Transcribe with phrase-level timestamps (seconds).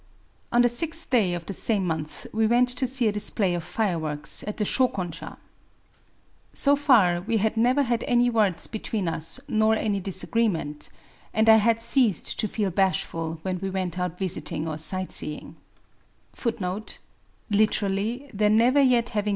[0.51, 3.63] On the sixth day of the same month we went to see a display of
[3.63, 5.37] fireworks at the Shokonsha.—
[6.63, 10.97] So far we had never had any words between us nor any disagreement;^
[11.35, 15.57] and I had ceased to feel bashful when we went out visiting or sight seeing.